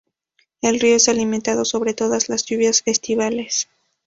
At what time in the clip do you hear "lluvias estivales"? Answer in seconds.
2.47-3.69